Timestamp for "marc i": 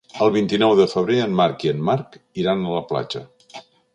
1.41-1.71